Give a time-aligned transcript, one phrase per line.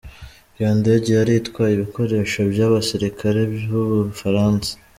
[0.57, 4.71] Iyo ndege yari itwaye ibikoresho vy'abasirikare b'Ubufaransa.